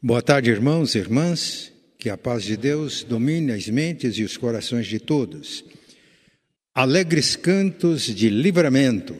Boa 0.00 0.22
tarde, 0.22 0.48
irmãos 0.48 0.94
e 0.94 0.98
irmãs. 0.98 1.72
Que 1.98 2.08
a 2.08 2.16
paz 2.16 2.44
de 2.44 2.56
Deus 2.56 3.02
domine 3.02 3.50
as 3.50 3.68
mentes 3.68 4.16
e 4.16 4.22
os 4.22 4.36
corações 4.36 4.86
de 4.86 5.00
todos. 5.00 5.64
Alegres 6.72 7.34
cantos 7.34 8.02
de 8.02 8.30
livramento. 8.30 9.16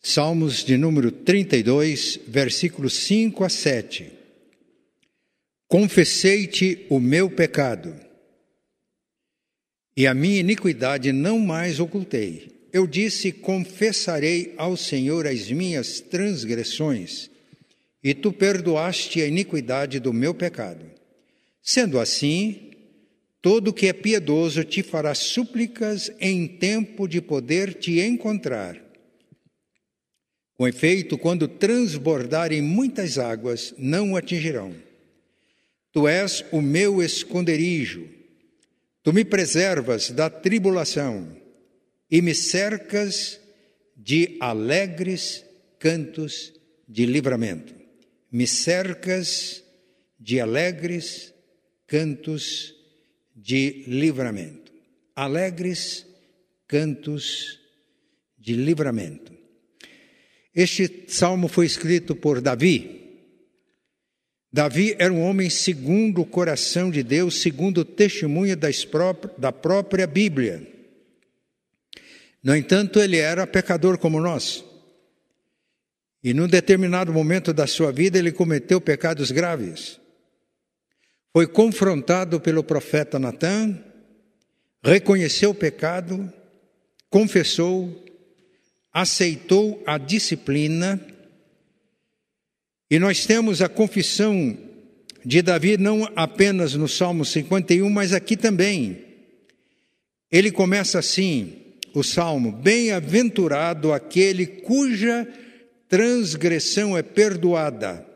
Salmos 0.00 0.64
de 0.64 0.78
número 0.78 1.12
32, 1.12 2.18
versículos 2.26 2.94
5 2.94 3.44
a 3.44 3.50
7. 3.50 4.10
Confessei-te 5.68 6.86
o 6.88 6.98
meu 6.98 7.28
pecado, 7.28 7.94
e 9.94 10.06
a 10.06 10.14
minha 10.14 10.40
iniquidade 10.40 11.12
não 11.12 11.38
mais 11.38 11.78
ocultei. 11.78 12.48
Eu 12.72 12.86
disse: 12.86 13.32
Confessarei 13.32 14.54
ao 14.56 14.78
Senhor 14.78 15.26
as 15.26 15.50
minhas 15.50 16.00
transgressões 16.00 17.35
e 18.06 18.14
tu 18.14 18.32
perdoaste 18.32 19.20
a 19.20 19.26
iniquidade 19.26 19.98
do 19.98 20.12
meu 20.12 20.32
pecado. 20.32 20.88
Sendo 21.60 21.98
assim, 21.98 22.70
todo 23.42 23.72
que 23.72 23.88
é 23.88 23.92
piedoso 23.92 24.62
te 24.62 24.80
fará 24.80 25.12
súplicas 25.12 26.12
em 26.20 26.46
tempo 26.46 27.08
de 27.08 27.20
poder 27.20 27.74
te 27.74 27.98
encontrar. 27.98 28.80
Com 30.54 30.68
efeito, 30.68 31.18
quando 31.18 31.48
transbordarem 31.48 32.62
muitas 32.62 33.18
águas, 33.18 33.74
não 33.76 34.12
o 34.12 34.16
atingirão. 34.16 34.72
Tu 35.90 36.06
és 36.06 36.44
o 36.52 36.62
meu 36.62 37.02
esconderijo, 37.02 38.08
tu 39.02 39.12
me 39.12 39.24
preservas 39.24 40.12
da 40.12 40.30
tribulação 40.30 41.36
e 42.08 42.22
me 42.22 42.36
cercas 42.36 43.40
de 43.96 44.36
alegres 44.38 45.44
cantos 45.80 46.52
de 46.88 47.04
livramento 47.04 47.75
me 48.30 48.46
cercas 48.46 49.62
de 50.18 50.40
alegres 50.40 51.34
cantos 51.86 52.74
de 53.34 53.84
livramento. 53.86 54.72
Alegres 55.14 56.06
cantos 56.66 57.60
de 58.38 58.54
livramento. 58.54 59.32
Este 60.54 61.04
salmo 61.08 61.48
foi 61.48 61.66
escrito 61.66 62.16
por 62.16 62.40
Davi. 62.40 62.96
Davi 64.50 64.96
era 64.98 65.12
um 65.12 65.22
homem 65.22 65.50
segundo 65.50 66.22
o 66.22 66.26
coração 66.26 66.90
de 66.90 67.02
Deus, 67.02 67.42
segundo 67.42 67.78
o 67.78 67.84
testemunho 67.84 68.56
da 68.56 69.52
própria 69.52 70.06
Bíblia. 70.06 70.66
No 72.42 72.56
entanto, 72.56 73.00
ele 73.00 73.18
era 73.18 73.46
pecador 73.46 73.98
como 73.98 74.20
nós. 74.20 74.64
E 76.22 76.34
num 76.34 76.48
determinado 76.48 77.12
momento 77.12 77.52
da 77.52 77.66
sua 77.66 77.92
vida 77.92 78.18
ele 78.18 78.32
cometeu 78.32 78.80
pecados 78.80 79.30
graves. 79.30 80.00
Foi 81.32 81.46
confrontado 81.46 82.40
pelo 82.40 82.64
profeta 82.64 83.18
Natan, 83.18 83.78
reconheceu 84.82 85.50
o 85.50 85.54
pecado, 85.54 86.32
confessou, 87.10 88.04
aceitou 88.92 89.82
a 89.86 89.98
disciplina. 89.98 91.00
E 92.90 92.98
nós 92.98 93.26
temos 93.26 93.60
a 93.60 93.68
confissão 93.68 94.56
de 95.24 95.42
Davi 95.42 95.76
não 95.76 96.10
apenas 96.16 96.74
no 96.74 96.88
Salmo 96.88 97.24
51, 97.24 97.90
mas 97.90 98.12
aqui 98.12 98.36
também. 98.36 99.04
Ele 100.30 100.50
começa 100.50 100.98
assim, 100.98 101.64
o 101.92 102.02
salmo: 102.02 102.52
Bem-aventurado 102.52 103.92
aquele 103.92 104.46
cuja 104.46 105.26
transgressão 105.88 106.96
é 106.96 107.02
perdoada, 107.02 108.06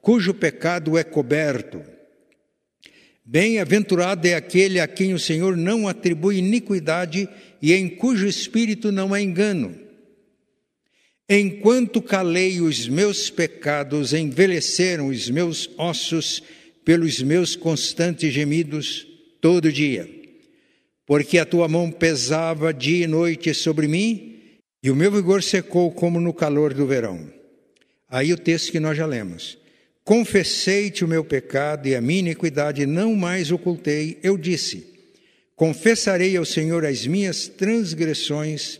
cujo 0.00 0.34
pecado 0.34 0.98
é 0.98 1.04
coberto. 1.04 1.82
Bem-aventurado 3.24 4.26
é 4.26 4.34
aquele 4.34 4.78
a 4.78 4.86
quem 4.86 5.14
o 5.14 5.18
Senhor 5.18 5.56
não 5.56 5.88
atribui 5.88 6.38
iniquidade 6.38 7.28
e 7.62 7.72
em 7.72 7.88
cujo 7.88 8.26
espírito 8.26 8.92
não 8.92 9.14
há 9.14 9.20
engano. 9.20 9.74
Enquanto 11.26 12.02
calei 12.02 12.60
os 12.60 12.86
meus 12.86 13.30
pecados, 13.30 14.12
envelheceram 14.12 15.06
os 15.06 15.30
meus 15.30 15.70
ossos 15.78 16.42
pelos 16.84 17.22
meus 17.22 17.56
constantes 17.56 18.30
gemidos 18.30 19.06
todo 19.40 19.72
dia. 19.72 20.06
Porque 21.06 21.38
a 21.38 21.46
tua 21.46 21.66
mão 21.66 21.90
pesava 21.90 22.74
dia 22.74 23.04
e 23.04 23.06
noite 23.06 23.54
sobre 23.54 23.88
mim, 23.88 24.33
e 24.84 24.90
o 24.90 24.94
meu 24.94 25.10
vigor 25.10 25.42
secou 25.42 25.90
como 25.90 26.20
no 26.20 26.34
calor 26.34 26.74
do 26.74 26.86
verão. 26.86 27.32
Aí 28.06 28.34
o 28.34 28.36
texto 28.36 28.70
que 28.70 28.78
nós 28.78 28.98
já 28.98 29.06
lemos. 29.06 29.56
Confessei-te 30.04 31.02
o 31.02 31.08
meu 31.08 31.24
pecado 31.24 31.88
e 31.88 31.94
a 31.94 32.02
minha 32.02 32.20
iniquidade 32.20 32.84
não 32.84 33.16
mais 33.16 33.50
ocultei. 33.50 34.18
Eu 34.22 34.36
disse: 34.36 34.86
Confessarei 35.56 36.36
ao 36.36 36.44
Senhor 36.44 36.84
as 36.84 37.06
minhas 37.06 37.48
transgressões, 37.48 38.78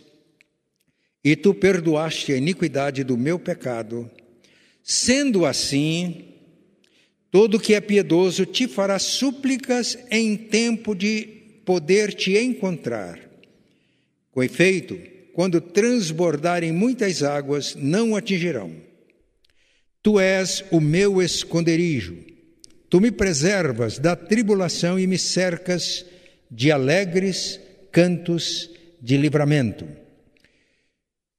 e 1.25 1.35
tu 1.35 1.55
perdoaste 1.55 2.35
a 2.35 2.37
iniquidade 2.37 3.03
do 3.03 3.17
meu 3.17 3.39
pecado. 3.39 4.11
Sendo 4.83 5.47
assim, 5.47 6.27
todo 7.31 7.59
que 7.59 7.73
é 7.73 7.81
piedoso 7.81 8.45
te 8.45 8.69
fará 8.69 8.99
súplicas 8.99 9.97
em 10.11 10.37
tempo 10.37 10.95
de 10.95 11.23
poder 11.65 12.13
te 12.13 12.37
encontrar. 12.37 13.19
Com 14.31 14.43
efeito, 14.43 15.14
quando 15.35 15.61
transbordarem 15.61 16.73
muitas 16.73 17.23
águas, 17.23 17.75
não 17.75 18.15
atingirão. 18.15 18.73
Tu 20.01 20.21
és 20.21 20.65
o 20.71 20.81
meu 20.81 21.21
esconderijo. 21.21 22.17
Tu 22.89 23.01
me 23.01 23.11
preservas 23.11 23.99
da 23.99 24.15
tribulação 24.15 24.99
e 24.99 25.07
me 25.07 25.19
cercas 25.19 26.07
de 26.51 26.71
alegres 26.71 27.59
cantos 27.91 28.71
de 29.03 29.17
livramento. 29.17 29.87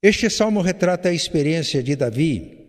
Este 0.02 0.28
salmo 0.28 0.60
retrata 0.60 1.08
a 1.08 1.14
experiência 1.14 1.82
de 1.82 1.96
Davi. 1.96 2.66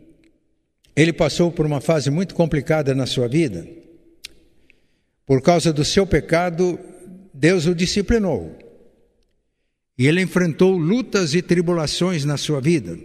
Ele 0.96 1.12
passou 1.12 1.52
por 1.52 1.66
uma 1.66 1.82
fase 1.82 2.10
muito 2.10 2.34
complicada 2.34 2.96
na 2.96 3.06
sua 3.06 3.28
vida. 3.28 3.68
Por 5.26 5.42
causa 5.42 5.74
do 5.74 5.84
seu 5.84 6.08
pecado, 6.08 6.80
Deus 7.34 7.66
o 7.66 7.76
disciplinou. 7.76 8.58
E 9.98 10.06
ele 10.06 10.22
enfrentou 10.22 10.78
lutas 10.78 11.34
e 11.34 11.42
tribulações 11.42 12.24
na 12.24 12.38
sua 12.38 12.62
vida. 12.62 13.00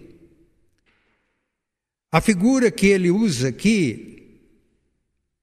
A 2.11 2.21
figura 2.21 2.71
que 2.71 2.89
ele 2.89 3.11
usa 3.11 3.49
aqui 3.49 4.13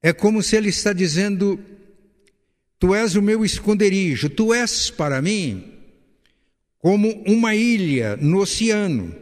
é 0.00 0.12
como 0.12 0.42
se 0.42 0.56
ele 0.56 0.68
está 0.68 0.92
dizendo: 0.92 1.58
Tu 2.78 2.94
és 2.94 3.16
o 3.16 3.22
meu 3.22 3.44
esconderijo, 3.44 4.30
tu 4.30 4.54
és 4.54 4.90
para 4.90 5.20
mim 5.20 5.64
como 6.78 7.10
uma 7.26 7.54
ilha 7.54 8.16
no 8.16 8.38
oceano. 8.40 9.14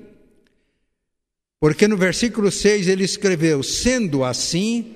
Porque 1.59 1.89
no 1.89 1.97
versículo 1.97 2.51
6 2.51 2.87
ele 2.87 3.05
escreveu: 3.05 3.63
Sendo 3.63 4.23
assim, 4.23 4.95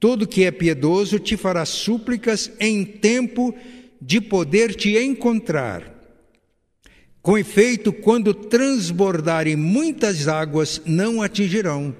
todo 0.00 0.26
que 0.26 0.44
é 0.44 0.50
piedoso 0.50 1.18
te 1.18 1.36
fará 1.36 1.64
súplicas 1.66 2.50
em 2.58 2.84
tempo 2.84 3.54
de 4.00 4.20
poder 4.20 4.74
te 4.74 4.96
encontrar. 4.96 5.99
Com 7.22 7.36
efeito, 7.36 7.92
quando 7.92 8.32
transbordarem 8.32 9.54
muitas 9.54 10.26
águas, 10.26 10.80
não 10.86 11.20
atingirão. 11.20 11.94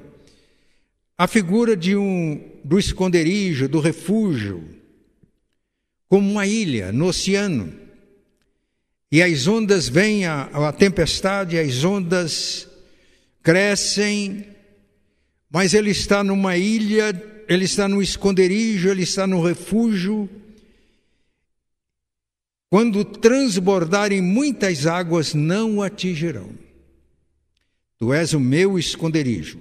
A 1.16 1.26
figura 1.26 1.76
de 1.76 1.94
um 1.94 2.41
do 2.64 2.78
esconderijo, 2.78 3.69
do 3.69 3.81
refúgio, 3.81 4.64
como 6.08 6.31
uma 6.31 6.47
ilha 6.47 6.91
no 6.91 7.06
oceano. 7.06 7.72
E 9.12 9.22
as 9.22 9.47
ondas 9.47 9.88
vêm, 9.88 10.25
a, 10.25 10.44
a 10.44 10.72
tempestade, 10.72 11.58
as 11.58 11.84
ondas 11.84 12.66
crescem, 13.42 14.47
mas 15.50 15.75
ele 15.75 15.91
está 15.91 16.25
numa 16.25 16.56
ilha, 16.56 17.10
ele 17.48 17.64
está 17.64 17.88
no 17.88 18.00
esconderijo, 18.00 18.88
ele 18.88 19.02
está 19.02 19.26
no 19.26 19.43
refúgio, 19.43 20.28
quando 22.70 23.05
transbordarem 23.05 24.22
muitas 24.22 24.87
águas, 24.87 25.34
não 25.34 25.78
o 25.78 25.82
atingirão. 25.82 26.50
Tu 27.99 28.14
és 28.14 28.32
o 28.32 28.38
meu 28.38 28.78
esconderijo. 28.78 29.58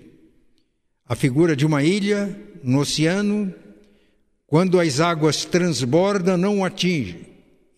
A 1.08 1.16
figura 1.16 1.56
de 1.56 1.66
uma 1.66 1.84
ilha 1.84 2.40
no 2.64 2.80
oceano, 2.82 3.52
quando 4.46 4.80
as 4.80 5.00
águas 5.00 5.44
transbordam, 5.44 6.38
não 6.38 6.60
o 6.60 6.66
atinge. 6.66 7.26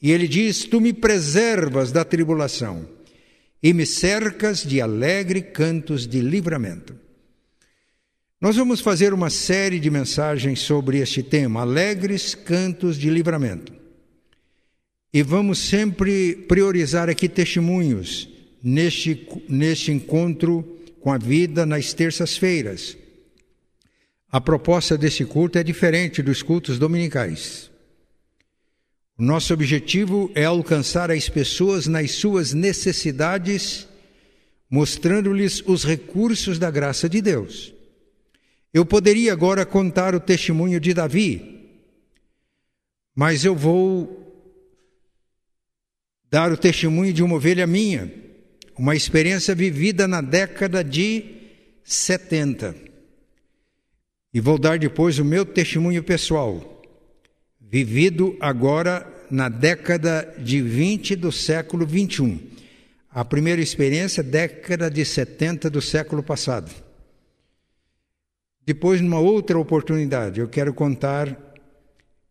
E 0.01 0.11
ele 0.11 0.27
diz: 0.27 0.65
Tu 0.65 0.81
me 0.81 0.91
preservas 0.91 1.93
da 1.93 2.03
tribulação 2.03 2.85
e 3.63 3.73
me 3.73 3.85
cercas 3.85 4.63
de 4.63 4.81
alegre 4.81 5.41
cantos 5.41 6.05
de 6.05 6.19
livramento. 6.19 6.93
Nós 8.39 8.57
vamos 8.57 8.81
fazer 8.81 9.13
uma 9.13 9.29
série 9.29 9.79
de 9.79 9.89
mensagens 9.89 10.59
sobre 10.59 10.97
este 10.97 11.23
tema, 11.23 11.61
alegres 11.61 12.35
cantos 12.35 12.97
de 12.97 13.09
livramento. 13.09 13.80
E 15.13 15.21
vamos 15.21 15.59
sempre 15.59 16.35
priorizar 16.47 17.09
aqui 17.09 17.27
testemunhos 17.27 18.29
neste, 18.63 19.27
neste 19.49 19.91
encontro 19.91 20.79
com 21.01 21.11
a 21.11 21.17
vida 21.17 21.65
nas 21.65 21.93
terças-feiras. 21.93 22.97
a 24.31 24.39
proposta 24.39 24.97
desse 24.97 25.25
culto 25.25 25.57
é 25.57 25.63
diferente 25.63 26.21
dos 26.21 26.41
cultos 26.41 26.79
dominicais. 26.79 27.69
O 29.17 29.23
nosso 29.23 29.53
objetivo 29.53 30.31
é 30.33 30.45
alcançar 30.45 31.11
as 31.11 31.27
pessoas 31.27 31.85
nas 31.85 32.11
suas 32.11 32.53
necessidades, 32.53 33.87
mostrando-lhes 34.69 35.61
os 35.67 35.83
recursos 35.83 36.57
da 36.57 36.71
graça 36.71 37.09
de 37.09 37.21
Deus. 37.21 37.73
Eu 38.73 38.85
poderia 38.85 39.33
agora 39.33 39.65
contar 39.65 40.15
o 40.15 40.19
testemunho 40.19 40.79
de 40.79 40.93
Davi, 40.93 41.69
mas 43.13 43.43
eu 43.43 43.53
vou 43.53 44.30
dar 46.31 46.49
o 46.49 46.57
testemunho 46.57 47.11
de 47.11 47.21
uma 47.21 47.35
ovelha 47.35 47.67
minha, 47.67 48.09
uma 48.77 48.95
experiência 48.95 49.53
vivida 49.53 50.07
na 50.07 50.21
década 50.21 50.81
de 50.81 51.25
70. 51.83 52.73
E 54.33 54.39
vou 54.39 54.57
dar 54.57 54.79
depois 54.79 55.19
o 55.19 55.25
meu 55.25 55.45
testemunho 55.45 56.01
pessoal, 56.01 56.81
vivido 57.59 58.37
agora 58.39 59.05
na 59.29 59.49
década 59.49 60.33
de 60.39 60.61
20 60.61 61.17
do 61.17 61.33
século 61.33 61.85
21. 61.85 62.39
A 63.09 63.25
primeira 63.25 63.61
experiência, 63.61 64.23
década 64.23 64.89
de 64.89 65.03
70 65.03 65.69
do 65.69 65.81
século 65.81 66.23
passado. 66.23 66.71
Depois, 68.65 69.01
numa 69.01 69.19
outra 69.19 69.59
oportunidade, 69.59 70.39
eu 70.39 70.47
quero 70.47 70.73
contar 70.73 71.37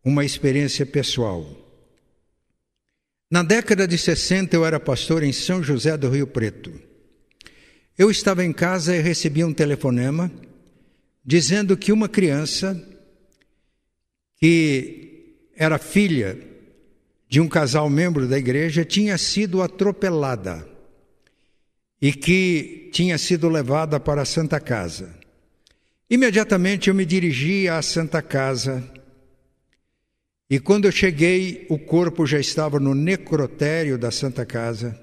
uma 0.03 0.25
experiência 0.25 0.87
pessoal. 0.87 1.70
Na 3.31 3.45
década 3.45 3.87
de 3.87 3.97
60, 3.97 4.57
eu 4.57 4.67
era 4.67 4.81
pastor 4.81 5.23
em 5.23 5.33
São 5.33 5.63
José 5.63 5.97
do 5.97 6.11
Rio 6.11 6.27
Preto. 6.27 6.73
Eu 7.97 8.11
estava 8.11 8.45
em 8.45 8.53
casa 8.53 8.97
e 8.97 9.01
recebi 9.01 9.45
um 9.45 9.53
telefonema 9.53 10.29
dizendo 11.25 11.77
que 11.77 11.93
uma 11.93 12.09
criança 12.09 12.77
que 14.37 15.37
era 15.55 15.79
filha 15.79 16.37
de 17.29 17.41
um 17.41 17.47
casal 17.47 17.89
membro 17.89 18.27
da 18.27 18.37
igreja 18.37 18.85
tinha 18.85 19.17
sido 19.17 19.63
atropelada 19.63 20.67
e 22.03 22.13
que 22.13 22.91
tinha 22.93 23.17
sido 23.17 23.49
levada 23.49 24.01
para 24.01 24.23
a 24.23 24.25
Santa 24.25 24.59
Casa. 24.59 25.15
Imediatamente 26.09 26.89
eu 26.89 26.95
me 26.97 27.05
dirigi 27.05 27.69
à 27.69 27.81
Santa 27.81 28.21
Casa 28.21 28.83
e 30.51 30.59
quando 30.59 30.87
eu 30.87 30.91
cheguei, 30.91 31.65
o 31.71 31.79
corpo 31.79 32.27
já 32.27 32.41
estava 32.41 32.81
no 32.81 32.93
necrotério 32.93 33.97
da 33.97 34.11
Santa 34.11 34.45
Casa. 34.45 35.01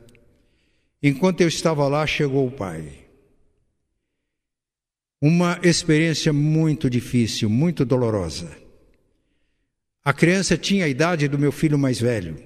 Enquanto 1.01 1.39
eu 1.39 1.47
estava 1.47 1.87
lá, 1.87 2.05
chegou 2.05 2.45
o 2.45 2.51
pai. 2.51 2.91
Uma 5.21 5.57
experiência 5.63 6.33
muito 6.33 6.89
difícil, 6.89 7.49
muito 7.49 7.85
dolorosa. 7.85 8.51
A 10.03 10.11
criança 10.11 10.57
tinha 10.57 10.83
a 10.83 10.89
idade 10.89 11.29
do 11.29 11.39
meu 11.39 11.53
filho 11.53 11.79
mais 11.79 11.97
velho. 11.97 12.37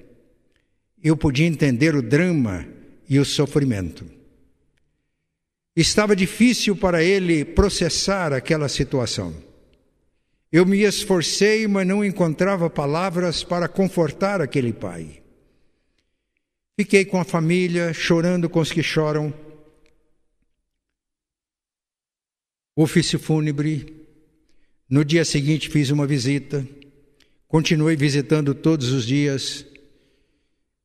Eu 1.04 1.18
podia 1.18 1.47
entender 1.47 1.95
o 1.95 2.04
drama 2.04 2.68
e 3.09 3.18
o 3.18 3.25
sofrimento. 3.25 4.06
Estava 5.75 6.15
difícil 6.15 6.75
para 6.75 7.04
ele 7.04 7.44
processar 7.44 8.31
aquela 8.31 8.69
situação. 8.69 9.50
Eu 10.51 10.65
me 10.65 10.81
esforcei, 10.81 11.65
mas 11.65 11.88
não 11.88 12.03
encontrava 12.03 12.69
palavras 12.69 13.42
para 13.44 13.69
confortar 13.69 14.42
aquele 14.42 14.74
pai. 14.74 15.21
Fiquei 16.77 17.06
com 17.06 17.19
a 17.19 17.24
família, 17.24 17.94
chorando 17.94 18.50
com 18.50 18.59
os 18.59 18.71
que 18.71 18.83
choram 18.83 19.33
ofício 22.75 23.19
fúnebre. 23.19 24.07
No 24.89 25.06
dia 25.06 25.24
seguinte 25.24 25.69
fiz 25.69 25.89
uma 25.89 26.06
visita, 26.06 26.68
continuei 27.47 27.95
visitando 27.95 28.54
todos 28.54 28.92
os 28.92 29.06
dias. 29.06 29.65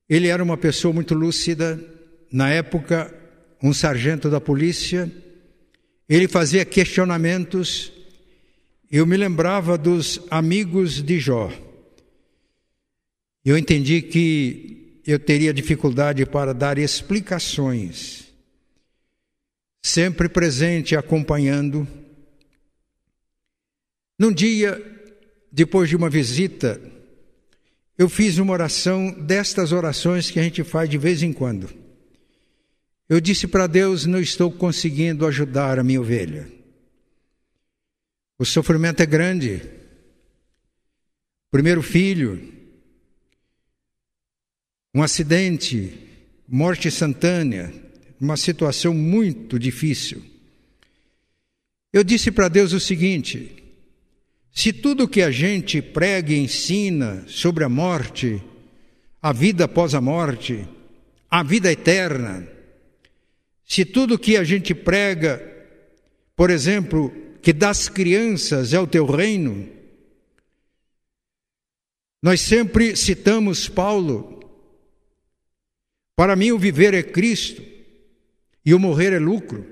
Ele 0.09 0.29
era 0.29 0.43
uma 0.43 0.57
pessoa 0.57 0.95
muito 0.95 1.15
lúcida, 1.15 1.83
na 2.31 2.51
época, 2.51 3.13
um 3.61 3.73
sargento 3.73 4.31
da 4.31 4.41
polícia. 4.41 5.11
Ele 6.09 6.29
fazia 6.29 6.65
questionamentos. 6.65 7.96
Eu 8.91 9.07
me 9.07 9.17
lembrava 9.17 9.77
dos 9.77 10.21
amigos 10.31 11.03
de 11.03 11.19
Jó. 11.19 11.53
Eu 13.45 13.57
entendi 13.59 14.03
que 14.03 15.01
eu 15.07 15.19
teria 15.19 15.53
dificuldade 15.53 16.25
para 16.27 16.53
dar 16.53 16.79
explicações 16.79 18.27
sempre 19.87 20.29
presente, 20.29 20.97
acompanhando. 20.97 21.87
Num 24.19 24.33
dia, 24.33 24.83
depois 25.51 25.89
de 25.89 25.95
uma 25.95 26.11
visita, 26.11 26.81
eu 27.97 28.09
fiz 28.09 28.39
uma 28.39 28.53
oração 28.53 29.13
destas 29.13 29.71
orações 29.71 30.29
que 30.29 30.41
a 30.41 30.43
gente 30.43 30.65
faz 30.65 30.91
de 30.91 30.99
vez 30.99 31.23
em 31.23 31.33
quando. 31.33 31.71
Eu 33.09 33.21
disse 33.21 33.47
para 33.47 33.69
Deus: 33.69 34.07
não 34.07 34.21
estou 34.21 34.51
conseguindo 34.51 35.25
ajudar 35.25 35.79
a 35.79 35.85
minha 35.85 36.01
ovelha. 36.01 36.56
O 38.39 38.45
sofrimento 38.45 39.01
é 39.01 39.07
grande. 39.07 39.63
Primeiro 41.51 41.83
filho, 41.83 42.53
um 44.95 45.03
acidente, 45.03 45.93
morte 46.47 46.89
instantânea, 46.89 47.73
uma 48.21 48.37
situação 48.37 48.93
muito 48.93 49.59
difícil. 49.59 50.23
Eu 51.93 52.05
disse 52.05 52.31
para 52.31 52.49
Deus 52.49 52.73
o 52.75 52.81
seguinte: 52.81 53.63
se 54.53 54.73
tudo 54.73 55.09
que 55.09 55.23
a 55.23 55.31
gente 55.31 55.81
prega 55.81 56.33
e 56.33 56.39
ensina 56.39 57.25
sobre 57.27 57.65
a 57.65 57.69
morte, 57.71 58.43
a 59.23 59.33
vida 59.33 59.65
após 59.65 59.95
a 59.95 60.01
morte, 60.01 60.69
a 61.31 61.43
vida 61.43 61.73
eterna, 61.73 62.47
se 63.65 63.85
tudo 63.85 64.19
que 64.19 64.37
a 64.37 64.45
gente 64.45 64.75
prega, 64.75 65.43
por 66.37 66.51
exemplo, 66.51 67.26
que 67.47 67.53
das 67.53 67.89
crianças 67.89 68.73
é 68.73 68.81
o 68.81 68.89
teu 68.89 69.07
reino, 69.07 69.69
nós 72.21 72.41
sempre 72.41 72.97
citamos 72.97 73.69
Paulo. 73.69 74.41
Para 76.17 76.35
mim, 76.35 76.51
o 76.51 76.59
viver 76.59 76.93
é 76.93 77.05
Cristo 77.05 77.63
e 78.65 78.75
o 78.75 78.81
morrer 78.81 79.13
é 79.13 79.21
lucro. 79.21 79.65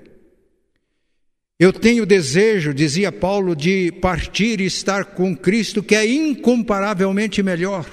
Eu 1.59 1.73
tenho 1.73 2.07
desejo, 2.07 2.73
dizia 2.73 3.11
Paulo, 3.11 3.57
de 3.57 3.91
partir 3.91 4.61
e 4.61 4.67
estar 4.67 5.07
com 5.07 5.37
Cristo, 5.37 5.83
que 5.83 5.97
é 5.97 6.07
incomparavelmente 6.07 7.43
melhor. 7.43 7.91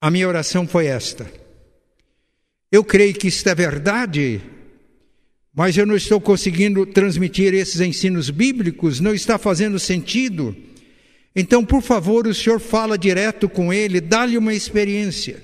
A 0.00 0.10
minha 0.10 0.26
oração 0.26 0.66
foi 0.66 0.86
esta. 0.86 1.30
Eu 2.70 2.82
creio 2.82 3.12
que 3.12 3.28
isto 3.28 3.46
é 3.50 3.54
verdade, 3.54 4.40
mas 5.54 5.76
eu 5.76 5.84
não 5.84 5.94
estou 5.94 6.20
conseguindo 6.20 6.86
transmitir 6.86 7.52
esses 7.52 7.80
ensinos 7.80 8.30
bíblicos, 8.30 9.00
não 9.00 9.14
está 9.14 9.36
fazendo 9.36 9.78
sentido. 9.78 10.56
Então, 11.36 11.64
por 11.64 11.82
favor, 11.82 12.26
o 12.26 12.34
senhor 12.34 12.58
fala 12.58 12.96
direto 12.96 13.48
com 13.48 13.72
ele, 13.72 14.00
dá-lhe 14.00 14.38
uma 14.38 14.54
experiência. 14.54 15.42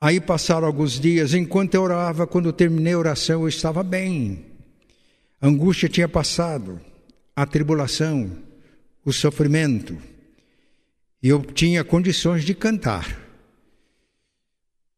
Aí 0.00 0.20
passaram 0.20 0.66
alguns 0.66 1.00
dias, 1.00 1.34
enquanto 1.34 1.74
eu 1.74 1.82
orava, 1.82 2.26
quando 2.26 2.46
eu 2.46 2.52
terminei 2.52 2.92
a 2.92 2.98
oração, 2.98 3.42
eu 3.42 3.48
estava 3.48 3.82
bem. 3.82 4.44
A 5.40 5.48
angústia 5.48 5.88
tinha 5.88 6.08
passado, 6.08 6.80
a 7.34 7.44
tribulação, 7.44 8.30
o 9.04 9.12
sofrimento. 9.12 9.96
E 11.22 11.28
eu 11.28 11.42
tinha 11.42 11.82
condições 11.82 12.44
de 12.44 12.54
cantar. 12.54 13.25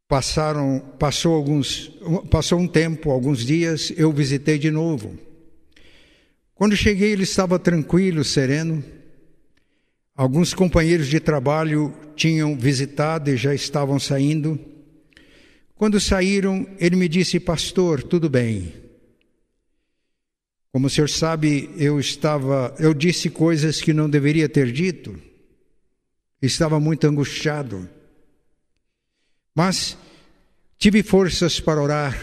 Passaram, 0.08 0.80
passou 0.98 1.34
alguns, 1.34 1.92
passou 2.30 2.58
um 2.58 2.66
tempo, 2.66 3.10
alguns 3.10 3.44
dias, 3.44 3.92
eu 3.94 4.10
visitei 4.10 4.58
de 4.58 4.70
novo. 4.70 5.18
Quando 6.54 6.74
cheguei, 6.74 7.12
ele 7.12 7.24
estava 7.24 7.58
tranquilo, 7.58 8.24
sereno. 8.24 8.82
Alguns 10.16 10.54
companheiros 10.54 11.06
de 11.08 11.20
trabalho 11.20 11.94
tinham 12.16 12.56
visitado 12.56 13.30
e 13.30 13.36
já 13.36 13.54
estavam 13.54 14.00
saindo. 14.00 14.58
Quando 15.76 16.00
saíram, 16.00 16.66
ele 16.80 16.96
me 16.96 17.06
disse, 17.06 17.38
pastor, 17.38 18.02
tudo 18.02 18.28
bem. 18.30 18.72
Como 20.72 20.86
o 20.86 20.90
senhor 20.90 21.08
sabe, 21.08 21.70
eu 21.76 22.00
estava, 22.00 22.74
eu 22.80 22.92
disse 22.92 23.30
coisas 23.30 23.80
que 23.80 23.92
não 23.92 24.08
deveria 24.08 24.48
ter 24.48 24.72
dito. 24.72 25.16
Estava 26.42 26.80
muito 26.80 27.06
angustiado. 27.06 27.88
Mas 29.58 29.98
tive 30.78 31.02
forças 31.02 31.58
para 31.58 31.82
orar. 31.82 32.16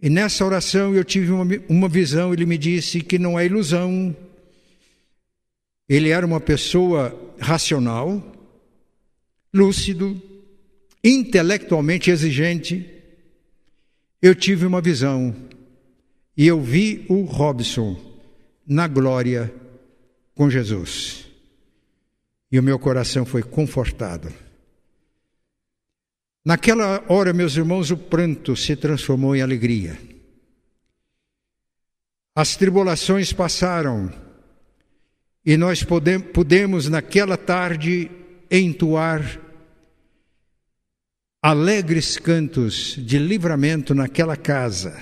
E 0.00 0.08
nessa 0.08 0.42
oração 0.42 0.94
eu 0.94 1.04
tive 1.04 1.30
uma, 1.30 1.44
uma 1.68 1.86
visão, 1.86 2.32
ele 2.32 2.46
me 2.46 2.56
disse 2.56 3.02
que 3.02 3.18
não 3.18 3.38
é 3.38 3.44
ilusão. 3.44 4.16
Ele 5.86 6.08
era 6.08 6.24
uma 6.24 6.40
pessoa 6.40 7.14
racional, 7.38 8.22
lúcido, 9.52 10.18
intelectualmente 11.04 12.10
exigente, 12.10 12.88
eu 14.22 14.34
tive 14.34 14.64
uma 14.64 14.80
visão 14.80 15.36
e 16.34 16.46
eu 16.46 16.58
vi 16.58 17.04
o 17.10 17.24
Robson 17.24 18.00
na 18.66 18.88
glória 18.88 19.52
com 20.34 20.48
Jesus. 20.48 21.26
E 22.50 22.58
o 22.58 22.62
meu 22.62 22.78
coração 22.78 23.26
foi 23.26 23.42
confortado. 23.42 24.47
Naquela 26.48 27.04
hora, 27.08 27.34
meus 27.34 27.58
irmãos, 27.58 27.90
o 27.90 27.96
pranto 27.98 28.56
se 28.56 28.74
transformou 28.74 29.36
em 29.36 29.42
alegria. 29.42 29.98
As 32.34 32.56
tribulações 32.56 33.34
passaram 33.34 34.10
e 35.44 35.58
nós 35.58 35.84
pudemos, 36.32 36.88
naquela 36.88 37.36
tarde, 37.36 38.10
entoar 38.50 39.38
alegres 41.42 42.16
cantos 42.16 42.94
de 42.96 43.18
livramento 43.18 43.94
naquela 43.94 44.34
casa. 44.34 44.98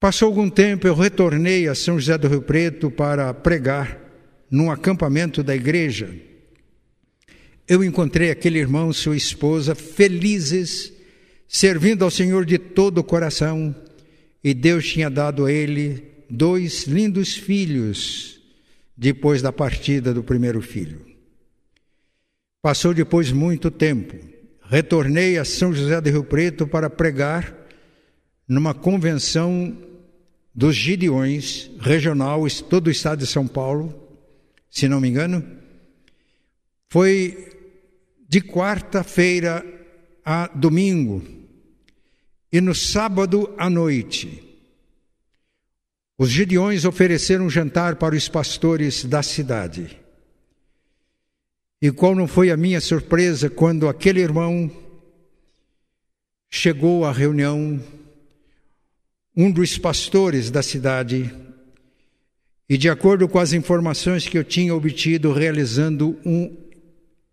Passou 0.00 0.26
algum 0.26 0.50
tempo, 0.50 0.88
eu 0.88 0.96
retornei 0.96 1.68
a 1.68 1.76
São 1.76 1.96
José 1.96 2.18
do 2.18 2.26
Rio 2.26 2.42
Preto 2.42 2.90
para 2.90 3.32
pregar 3.32 4.00
num 4.50 4.68
acampamento 4.68 5.44
da 5.44 5.54
igreja. 5.54 6.33
Eu 7.66 7.82
encontrei 7.82 8.30
aquele 8.30 8.58
irmão 8.58 8.90
e 8.90 8.94
sua 8.94 9.16
esposa 9.16 9.74
felizes, 9.74 10.92
servindo 11.48 12.04
ao 12.04 12.10
Senhor 12.10 12.44
de 12.44 12.58
todo 12.58 12.98
o 12.98 13.04
coração, 13.04 13.74
e 14.42 14.52
Deus 14.52 14.86
tinha 14.86 15.08
dado 15.08 15.46
a 15.46 15.52
ele 15.52 16.04
dois 16.28 16.84
lindos 16.84 17.34
filhos 17.34 18.40
depois 18.96 19.40
da 19.40 19.50
partida 19.52 20.12
do 20.12 20.22
primeiro 20.22 20.60
filho. 20.60 21.00
Passou 22.60 22.92
depois 22.92 23.32
muito 23.32 23.70
tempo. 23.70 24.16
Retornei 24.68 25.38
a 25.38 25.44
São 25.44 25.72
José 25.72 26.00
do 26.00 26.10
Rio 26.10 26.24
Preto 26.24 26.66
para 26.66 26.90
pregar 26.90 27.54
numa 28.46 28.74
convenção 28.74 29.76
dos 30.54 30.76
Gideões, 30.76 31.70
regional, 31.80 32.42
todo 32.68 32.86
o 32.86 32.90
estado 32.90 33.20
de 33.20 33.26
São 33.26 33.46
Paulo, 33.46 33.94
se 34.70 34.88
não 34.88 35.00
me 35.00 35.08
engano, 35.08 35.44
foi 36.88 37.53
de 38.34 38.40
quarta-feira 38.40 39.64
a 40.24 40.48
domingo. 40.48 41.22
E 42.50 42.60
no 42.60 42.74
sábado 42.74 43.54
à 43.56 43.70
noite, 43.70 44.42
os 46.18 46.30
Gideões 46.30 46.84
ofereceram 46.84 47.46
um 47.46 47.50
jantar 47.50 47.94
para 47.94 48.16
os 48.16 48.28
pastores 48.28 49.04
da 49.04 49.22
cidade. 49.22 49.96
E 51.80 51.92
qual 51.92 52.12
não 52.12 52.26
foi 52.26 52.50
a 52.50 52.56
minha 52.56 52.80
surpresa 52.80 53.48
quando 53.48 53.88
aquele 53.88 54.18
irmão 54.18 54.68
chegou 56.50 57.04
à 57.04 57.12
reunião 57.12 57.80
um 59.36 59.48
dos 59.48 59.78
pastores 59.78 60.50
da 60.50 60.60
cidade 60.60 61.32
e, 62.68 62.76
de 62.76 62.88
acordo 62.88 63.28
com 63.28 63.38
as 63.38 63.52
informações 63.52 64.26
que 64.26 64.36
eu 64.36 64.42
tinha 64.42 64.74
obtido, 64.74 65.32
realizando 65.32 66.18
um 66.26 66.63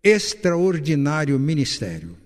extraordinário 0.02 1.38
ministério. 1.38 2.16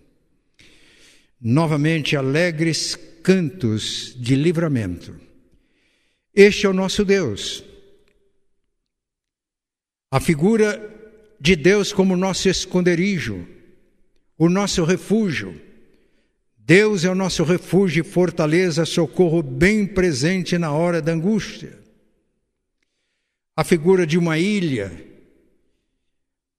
Novamente, 1.40 2.16
alegres 2.16 2.96
cantos 3.22 4.14
de 4.16 4.34
livramento. 4.34 5.14
Este 6.34 6.66
é 6.66 6.68
o 6.68 6.72
nosso 6.72 7.04
Deus. 7.04 7.64
A 10.10 10.20
figura 10.20 10.94
de 11.40 11.56
Deus 11.56 11.92
como 11.92 12.16
nosso 12.16 12.48
esconderijo, 12.48 13.46
o 14.38 14.48
nosso 14.48 14.84
refúgio 14.84 15.60
Deus 16.66 17.04
é 17.04 17.08
o 17.08 17.14
nosso 17.14 17.44
refúgio 17.44 18.00
e 18.00 18.04
fortaleza, 18.04 18.84
socorro 18.84 19.40
bem 19.40 19.86
presente 19.86 20.58
na 20.58 20.72
hora 20.72 21.00
da 21.00 21.12
angústia. 21.12 21.78
A 23.54 23.62
figura 23.62 24.04
de 24.04 24.18
uma 24.18 24.36
ilha, 24.36 24.90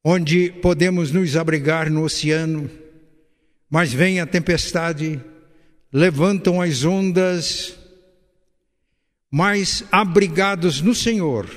onde 0.09 0.51
podemos 0.61 1.11
nos 1.11 1.35
abrigar 1.35 1.89
no 1.89 2.03
oceano, 2.03 2.71
mas 3.69 3.91
vem 3.91 4.21
a 4.21 4.25
tempestade, 4.25 5.21
levantam 5.91 6.61
as 6.61 6.85
ondas, 6.85 7.77
mas 9.29 9.83
abrigados 9.91 10.79
no 10.79 10.95
Senhor, 10.95 11.49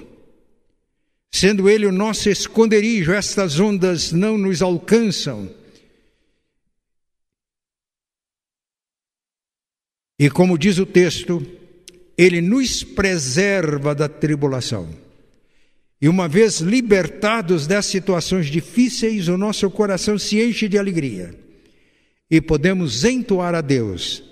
sendo 1.31 1.71
Ele 1.71 1.87
o 1.87 1.93
nosso 1.93 2.29
esconderijo, 2.29 3.13
estas 3.13 3.61
ondas 3.61 4.11
não 4.11 4.37
nos 4.37 4.61
alcançam 4.63 5.49
E 10.19 10.29
como 10.29 10.59
diz 10.59 10.77
o 10.77 10.85
texto, 10.85 11.41
ele 12.15 12.43
nos 12.43 12.85
preserva 12.85 13.95
da 13.95 14.07
tribulação. 14.07 14.95
E 16.01 16.09
uma 16.09 16.27
vez 16.27 16.61
libertados 16.61 17.67
das 17.67 17.85
situações 17.85 18.47
difíceis, 18.47 19.29
o 19.29 19.37
nosso 19.37 19.71
coração 19.71 20.19
se 20.19 20.41
enche 20.41 20.67
de 20.67 20.79
alegria 20.79 21.35
e 22.31 22.41
podemos 22.41 23.05
entoar 23.05 23.55
a 23.55 23.61
Deus 23.61 24.23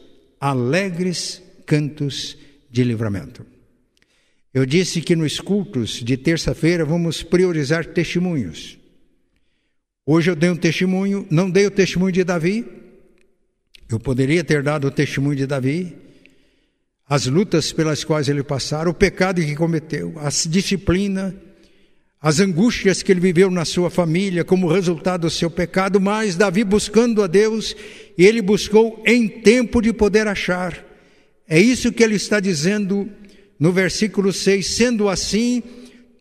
alegres 0.41 1.43
cantos 1.67 2.39
de 2.71 2.85
livramento. 2.85 3.45
Eu 4.55 4.65
disse 4.65 5.03
que 5.03 5.15
nos 5.15 5.41
cultos 5.41 6.03
de 6.03 6.17
terça-feira 6.17 6.85
vamos 6.85 7.23
priorizar 7.23 7.85
testemunhos. 7.85 8.79
Hoje 10.07 10.31
eu 10.31 10.37
dei 10.37 10.49
um 10.49 10.57
testemunho, 10.57 11.27
não 11.31 11.51
dei 11.51 11.67
o 11.67 11.71
testemunho 11.71 12.13
de 12.13 12.25
Davi, 12.25 12.65
eu 13.91 14.01
poderia 14.01 14.43
ter 14.43 14.63
dado 14.63 14.87
o 14.87 14.91
testemunho 14.91 15.37
de 15.37 15.47
Davi, 15.47 15.95
as 17.07 17.27
lutas 17.27 17.73
pelas 17.73 18.05
quais 18.05 18.29
ele 18.29 18.43
passara, 18.43 18.89
o 18.89 18.95
pecado 18.95 19.43
que 19.43 19.55
cometeu, 19.55 20.15
a 20.19 20.29
disciplina, 20.49 21.35
as 22.21 22.41
angústias 22.41 23.03
que 23.03 23.13
ele 23.13 23.21
viveu 23.21 23.51
na 23.51 23.65
sua 23.65 23.91
família 23.91 24.45
como 24.45 24.67
resultado 24.67 25.23
do 25.23 25.31
seu 25.31 25.49
pecado, 25.49 26.01
mas 26.01 26.35
Davi 26.35 26.65
buscando 26.65 27.23
a 27.23 27.29
Deus, 27.29 27.77
ele 28.17 28.43
buscou 28.43 29.03
em 29.07 29.29
tempo 29.29 29.81
de 29.81 29.93
poder 29.93 30.27
achar. 30.27 30.85
É 31.49 31.61
isso 31.61 31.93
que 31.93 32.03
ele 32.03 32.17
está 32.17 32.41
dizendo 32.41 33.09
no 33.59 33.73
versículo 33.73 34.33
6: 34.33 34.67
sendo 34.67 35.09
assim, 35.09 35.63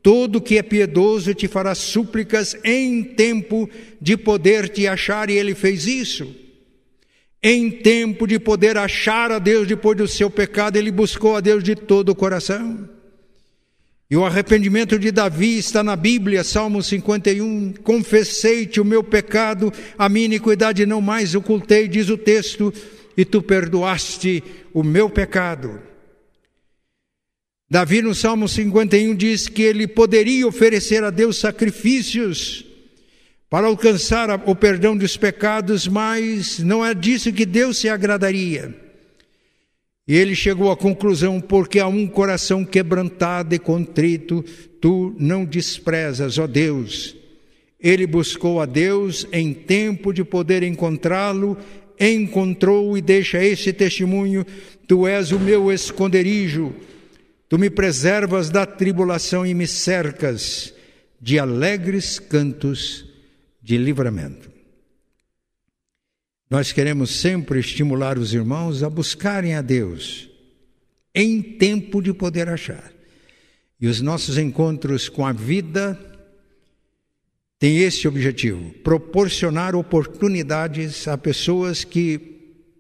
todo 0.04 0.40
que 0.40 0.58
é 0.60 0.62
piedoso 0.62 1.34
te 1.34 1.48
fará 1.48 1.74
súplicas 1.74 2.56
em 2.64 3.04
tempo 3.04 3.68
de 4.00 4.16
poder 4.16 4.70
te 4.70 4.88
achar, 4.88 5.32
e 5.32 5.34
ele 5.34 5.56
fez 5.56 5.88
isso. 5.88 6.34
Em 7.42 7.72
tempo 7.72 8.28
de 8.28 8.40
poder 8.40 8.78
achar 8.78 9.32
a 9.32 9.40
Deus 9.40 9.68
depois 9.68 9.98
do 9.98 10.08
seu 10.08 10.30
pecado, 10.30 10.78
ele 10.78 10.92
buscou 10.92 11.36
a 11.36 11.40
Deus 11.40 11.64
de 11.64 11.76
todo 11.76 12.10
o 12.10 12.16
coração. 12.16 12.97
E 14.10 14.16
o 14.16 14.24
arrependimento 14.24 14.98
de 14.98 15.12
Davi 15.12 15.58
está 15.58 15.84
na 15.84 15.96
Bíblia, 15.98 16.42
Salmo 16.42 16.82
51. 16.82 17.74
Confessei-te 17.84 18.80
o 18.80 18.86
meu 18.86 19.04
pecado, 19.04 19.72
a 19.98 20.08
minha 20.08 20.26
iniquidade 20.26 20.86
não 20.86 21.02
mais 21.02 21.36
ocultei, 21.36 21.90
diz 21.90 22.10
o 22.10 22.18
texto, 22.18 22.74
e 23.18 23.26
tu 23.26 23.42
perdoaste 23.42 24.42
o 24.74 24.82
meu 24.82 25.10
pecado. 25.10 25.82
Davi 27.70 28.02
no 28.02 28.16
Salmo 28.16 28.48
51 28.48 29.14
diz 29.14 29.50
que 29.50 29.62
ele 29.62 29.86
poderia 29.86 30.48
oferecer 30.48 31.04
a 31.04 31.10
Deus 31.10 31.38
sacrifícios, 31.38 32.64
para 33.50 33.68
alcançar 33.68 34.30
o 34.48 34.56
perdão 34.56 34.96
dos 34.96 35.18
pecados, 35.18 35.86
mas 35.86 36.60
não 36.60 36.86
é 36.86 36.94
disso 36.94 37.32
que 37.34 37.46
Deus 37.46 37.78
se 37.78 37.90
agradaria. 37.90 38.87
E 40.08 40.16
ele 40.16 40.34
chegou 40.34 40.72
à 40.72 40.78
conclusão: 40.78 41.42
porque 41.42 41.80
há 41.80 41.88
um 41.88 42.08
coração 42.08 42.64
quebrantado 42.64 43.54
e 43.54 43.60
contrito, 43.60 44.44
tu 44.80 45.14
não 45.20 45.44
desprezas, 45.44 46.38
ó 46.38 46.48
Deus. 46.48 47.16
Ele 47.80 48.08
buscou 48.08 48.62
a 48.62 48.66
Deus 48.66 49.28
em 49.32 49.54
tempo 49.54 50.14
de 50.14 50.24
poder 50.24 50.64
encontrá-lo, 50.64 51.58
encontrou 52.00 52.98
e 52.98 53.02
deixa 53.02 53.44
esse 53.44 53.74
testemunho: 53.74 54.46
Tu 54.88 55.06
és 55.06 55.32
o 55.32 55.40
meu 55.40 55.72
esconderijo, 55.72 56.74
tu 57.50 57.60
me 57.60 57.70
preservas 57.70 58.50
da 58.50 58.66
tribulação 58.66 59.46
e 59.46 59.54
me 59.54 59.68
cercas 59.68 60.74
de 61.20 61.38
alegres 61.38 62.18
cantos 62.18 63.06
de 63.62 63.78
livramento. 63.78 64.57
Nós 66.50 66.72
queremos 66.72 67.20
sempre 67.20 67.60
estimular 67.60 68.18
os 68.18 68.34
irmãos 68.34 68.82
a 68.82 68.90
buscarem 68.90 69.56
a 69.56 69.62
Deus 69.62 70.30
em 71.14 71.42
tempo 71.42 72.02
de 72.02 72.14
poder 72.14 72.48
achar. 72.48 72.92
E 73.82 73.88
os 73.88 74.02
nossos 74.02 74.38
encontros 74.38 75.10
com 75.10 75.26
a 75.26 75.34
vida 75.34 76.00
têm 77.60 77.80
esse 77.80 78.08
objetivo: 78.08 78.72
proporcionar 78.84 79.76
oportunidades 79.76 81.08
a 81.08 81.18
pessoas 81.18 81.84
que, 81.84 82.20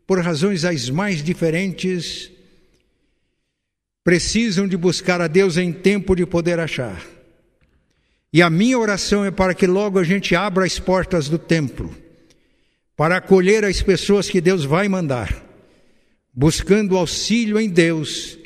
por 0.05 0.19
razões 0.19 0.63
as 0.63 0.89
mais 0.89 1.21
diferentes, 1.21 2.31
precisam 4.03 4.67
de 4.67 4.77
buscar 4.77 5.19
a 5.19 5.27
Deus 5.27 5.57
em 5.57 5.73
tempo 5.73 6.15
de 6.15 6.25
poder 6.25 6.59
achar. 6.59 7.05
E 8.31 8.41
a 8.41 8.49
minha 8.49 8.77
oração 8.77 9.25
é 9.25 9.31
para 9.31 9.53
que 9.53 9.67
logo 9.67 9.99
a 9.99 10.03
gente 10.03 10.35
abra 10.35 10.63
as 10.63 10.79
portas 10.79 11.27
do 11.27 11.37
templo, 11.37 11.93
para 12.97 13.17
acolher 13.17 13.63
as 13.63 13.81
pessoas 13.81 14.27
que 14.27 14.41
Deus 14.41 14.65
vai 14.65 14.89
mandar, 14.89 15.45
buscando 16.33 16.97
auxílio 16.97 17.57
em 17.57 17.69
Deus 17.69 18.37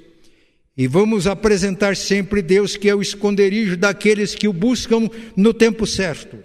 E 0.77 0.87
vamos 0.87 1.27
apresentar 1.27 1.95
sempre 1.95 2.41
Deus 2.41 2.77
que 2.77 2.89
é 2.89 2.95
o 2.95 3.01
esconderijo 3.01 3.75
daqueles 3.77 4.33
que 4.33 4.47
o 4.47 4.53
buscam 4.53 5.09
no 5.35 5.53
tempo 5.53 5.85
certo. 5.85 6.39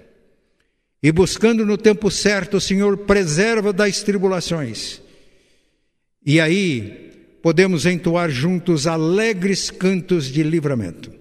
E 1.03 1.13
buscando 1.13 1.65
no 1.65 1.79
tempo 1.79 2.11
certo, 2.11 2.57
o 2.57 2.61
Senhor 2.61 2.99
preserva 2.99 3.73
das 3.73 4.03
tribulações. 4.03 5.01
E 6.25 6.41
aí 6.41 7.39
podemos 7.41 7.87
entoar 7.87 8.29
juntos 8.29 8.87
alegres 8.87 9.71
cantos 9.71 10.27
de 10.27 10.43
livramento. 10.43 11.13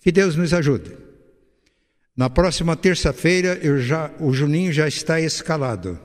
Que 0.00 0.12
Deus 0.12 0.36
nos 0.36 0.54
ajude. 0.54 0.92
Na 2.16 2.30
próxima 2.30 2.74
terça-feira, 2.74 3.60
o 4.18 4.32
Juninho 4.32 4.72
já 4.72 4.88
está 4.88 5.20
escalado. 5.20 6.00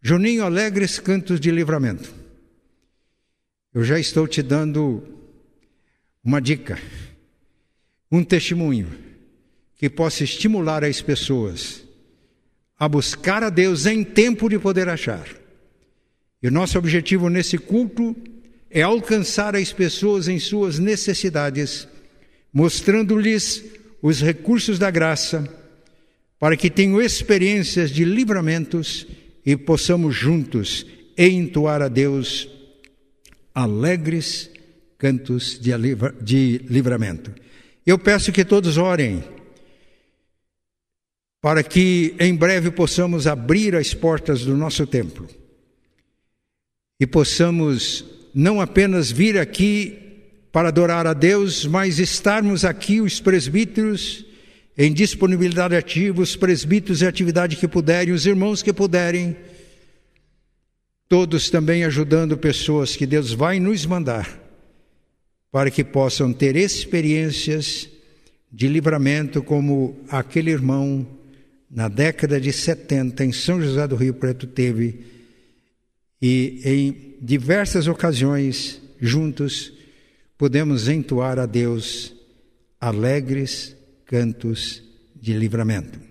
Juninho, 0.00 0.44
alegres 0.44 1.00
cantos 1.00 1.40
de 1.40 1.50
livramento. 1.50 2.14
Eu 3.74 3.82
já 3.82 3.98
estou 3.98 4.28
te 4.28 4.42
dando 4.42 5.02
uma 6.22 6.40
dica, 6.40 6.78
um 8.12 8.22
testemunho 8.22 8.88
que 9.74 9.90
possa 9.90 10.22
estimular 10.22 10.84
as 10.84 11.00
pessoas 11.00 11.82
a 12.78 12.88
buscar 12.88 13.42
a 13.42 13.50
Deus 13.50 13.86
em 13.86 14.04
tempo 14.04 14.48
de 14.48 14.56
poder 14.56 14.88
achar. 14.88 15.28
E 16.40 16.46
o 16.46 16.52
nosso 16.52 16.78
objetivo 16.78 17.28
nesse 17.28 17.58
culto 17.58 18.14
é 18.70 18.82
alcançar 18.82 19.56
as 19.56 19.72
pessoas 19.72 20.28
em 20.28 20.38
suas 20.38 20.78
necessidades 20.78 21.88
mostrando-lhes 22.52 23.64
os 24.00 24.20
recursos 24.20 24.78
da 24.78 24.90
graça, 24.90 25.48
para 26.38 26.56
que 26.56 26.70
tenham 26.70 27.00
experiências 27.00 27.90
de 27.90 28.04
livramentos 28.04 29.06
e 29.44 29.56
possamos 29.56 30.14
juntos 30.14 30.86
entoar 31.16 31.82
a 31.82 31.88
Deus 31.88 32.48
alegres 33.54 34.50
cantos 34.96 35.58
de, 35.58 35.70
de 36.20 36.58
livramento. 36.68 37.32
Eu 37.84 37.98
peço 37.98 38.30
que 38.30 38.44
todos 38.44 38.76
orem 38.76 39.24
para 41.40 41.62
que 41.62 42.14
em 42.18 42.34
breve 42.34 42.70
possamos 42.70 43.26
abrir 43.26 43.74
as 43.74 43.94
portas 43.94 44.44
do 44.44 44.56
nosso 44.56 44.86
templo 44.86 45.28
e 47.00 47.06
possamos 47.06 48.04
não 48.34 48.60
apenas 48.60 49.10
vir 49.10 49.38
aqui 49.38 50.07
para 50.52 50.68
adorar 50.68 51.06
a 51.06 51.12
Deus, 51.12 51.66
mas 51.66 51.98
estarmos 51.98 52.64
aqui, 52.64 53.00
os 53.00 53.20
presbíteros, 53.20 54.24
em 54.76 54.92
disponibilidade 54.92 55.74
ativa, 55.74 56.22
os 56.22 56.36
presbíteros 56.36 57.02
em 57.02 57.06
atividade 57.06 57.56
que 57.56 57.68
puderem, 57.68 58.14
os 58.14 58.26
irmãos 58.26 58.62
que 58.62 58.72
puderem, 58.72 59.36
todos 61.08 61.50
também 61.50 61.84
ajudando 61.84 62.36
pessoas 62.36 62.94
que 62.94 63.06
Deus 63.06 63.32
vai 63.32 63.58
nos 63.58 63.84
mandar, 63.84 64.38
para 65.50 65.70
que 65.70 65.82
possam 65.82 66.32
ter 66.32 66.56
experiências 66.56 67.88
de 68.50 68.68
livramento, 68.68 69.42
como 69.42 70.00
aquele 70.08 70.50
irmão 70.50 71.06
na 71.70 71.88
década 71.88 72.40
de 72.40 72.52
70 72.52 73.24
em 73.24 73.32
São 73.32 73.60
José 73.60 73.86
do 73.86 73.96
Rio 73.96 74.14
Preto 74.14 74.46
teve, 74.46 75.00
e 76.20 76.60
em 76.64 77.16
diversas 77.20 77.86
ocasiões, 77.86 78.80
juntos, 79.00 79.72
podemos 80.38 80.86
entoar 80.88 81.38
a 81.38 81.46
Deus 81.46 82.14
alegres 82.80 83.76
cantos 84.06 84.82
de 85.14 85.34
livramento. 85.34 86.07